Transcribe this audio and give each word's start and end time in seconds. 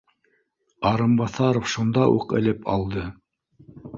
Арынбаҫаров 0.91 1.69
шунда 1.73 2.07
уҡ 2.15 2.35
элеп 2.41 2.65
алды: 2.79 3.07